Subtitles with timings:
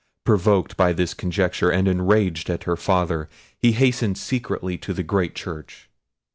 [0.25, 5.35] Provoked by this conjecture, and enraged at her father, he hastened secretly to the great
[5.35, 5.89] church.